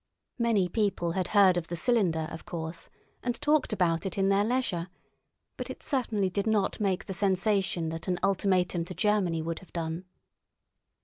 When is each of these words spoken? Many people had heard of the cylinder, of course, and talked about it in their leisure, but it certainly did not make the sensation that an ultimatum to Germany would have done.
Many 0.39 0.67
people 0.67 1.11
had 1.11 1.27
heard 1.27 1.57
of 1.57 1.67
the 1.67 1.75
cylinder, 1.75 2.27
of 2.31 2.43
course, 2.43 2.89
and 3.21 3.39
talked 3.39 3.71
about 3.71 4.03
it 4.03 4.17
in 4.17 4.29
their 4.29 4.43
leisure, 4.43 4.87
but 5.57 5.69
it 5.69 5.83
certainly 5.83 6.27
did 6.27 6.47
not 6.47 6.79
make 6.79 7.05
the 7.05 7.13
sensation 7.13 7.89
that 7.89 8.07
an 8.07 8.17
ultimatum 8.23 8.83
to 8.85 8.95
Germany 8.95 9.43
would 9.43 9.59
have 9.59 9.73
done. 9.73 10.05